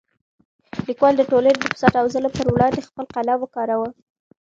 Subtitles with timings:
[0.87, 3.89] لیکوال د ټولنې د فساد او ظلم پر وړاندې خپل قلم وکاراوه.